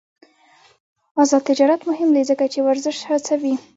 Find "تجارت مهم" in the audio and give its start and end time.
1.49-2.09